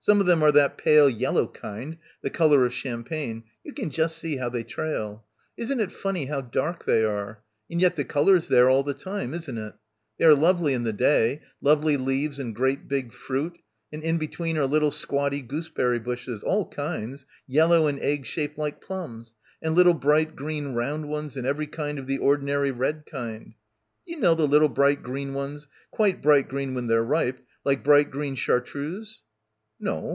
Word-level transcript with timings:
"Some 0.00 0.20
of 0.20 0.26
them 0.26 0.42
are 0.42 0.52
that 0.52 0.78
pale 0.78 1.10
yellow 1.10 1.46
kind, 1.46 1.98
the 2.22 2.30
colour 2.30 2.64
of 2.64 2.72
champagne. 2.72 3.44
You 3.62 3.74
can 3.74 3.90
just 3.90 4.16
see 4.16 4.38
how 4.38 4.48
they 4.48 4.64
trail. 4.64 5.26
Isn't 5.58 5.80
it 5.80 5.92
funny 5.92 6.24
how 6.24 6.40
dark 6.40 6.86
they 6.86 7.04
are, 7.04 7.42
and 7.70 7.78
yet 7.78 7.96
the 7.96 8.06
colour's 8.06 8.48
there 8.48 8.70
all 8.70 8.82
the 8.82 8.94
time, 8.94 9.34
isn't 9.34 9.58
it? 9.58 9.74
They 10.16 10.24
are 10.24 10.34
lovely 10.34 10.72
in 10.72 10.84
the 10.84 10.94
day, 10.94 11.42
lovely 11.60 11.98
leaves 11.98 12.38
and 12.38 12.54
great 12.54 12.88
big 12.88 13.12
fruit, 13.12 13.58
and 13.92 14.02
in 14.02 14.16
between 14.16 14.56
are 14.56 14.64
little 14.64 14.90
squatty 14.90 15.42
goose 15.42 15.68
berry 15.68 15.98
bushes, 15.98 16.42
all 16.42 16.66
kinds, 16.70 17.26
yellow 17.46 17.86
and 17.86 18.00
egg 18.00 18.24
shaped 18.24 18.56
like 18.56 18.80
plums, 18.80 19.34
and 19.60 19.74
little 19.74 19.92
bright 19.94 20.34
green 20.34 20.68
round 20.68 21.06
ones 21.06 21.36
and 21.36 21.46
every 21.46 21.66
kind 21.66 21.98
of 21.98 22.06
the 22.06 22.16
ordinary 22.16 22.70
red 22.70 23.04
kind. 23.04 23.52
Do 24.06 24.14
you 24.14 24.20
know 24.20 24.34
the 24.34 24.48
little 24.48 24.70
bright 24.70 25.02
green 25.02 25.34
ones, 25.34 25.68
quite 25.90 26.22
bright 26.22 26.48
green 26.48 26.72
when 26.72 26.86
they're 26.86 27.04
ripe, 27.04 27.42
like 27.62 27.84
bright 27.84 28.10
green 28.10 28.36
chartreuse?" 28.36 29.20
"No. 29.80 30.06